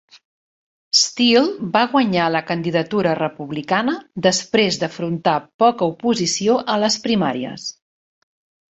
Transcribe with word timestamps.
Steele 1.01 1.67
va 1.75 1.83
guanyar 1.91 2.31
la 2.37 2.41
candidatura 2.47 3.13
republicana 3.21 3.95
després 4.31 4.83
d'afrontar 4.87 5.37
poca 5.65 5.93
oposició 5.95 6.61
a 6.79 6.83
les 6.87 7.03
primàries. 7.09 7.73